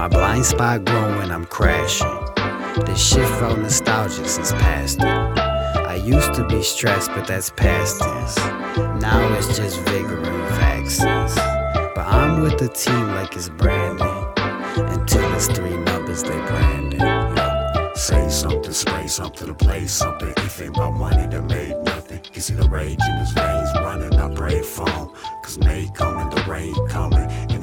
[0.00, 2.06] my blind spot growing, I'm crashing.
[2.86, 5.04] The shit felt nostalgic since past it.
[5.04, 8.36] I used to be stressed, but that's past tense.
[9.02, 11.34] Now it's just vigor and vaccines.
[11.94, 14.24] But I'm with the team like it's branding.
[14.94, 17.94] Until it's three numbers, they branding.
[17.94, 20.32] Say something, spray something, to play something.
[20.38, 22.22] If ain't my money, to make nothing.
[22.32, 23.59] You see the rage in his veins.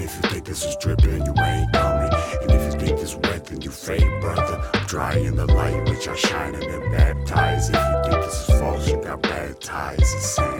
[0.07, 2.11] If you think this is dripping, you ain't coming.
[2.41, 4.61] And if you think this wet, then you fake, brother.
[4.73, 7.73] I'm dry in the light, which I shine and baptized.
[7.73, 9.99] If you think this is false, you got bad ties.
[9.99, 10.56] It's Sam.